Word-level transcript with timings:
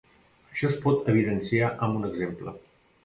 Això 0.53 0.69
es 0.69 0.77
pot 0.85 1.11
evidenciar 1.13 1.71
amb 1.89 2.01
un 2.01 2.09
exemple. 2.09 2.57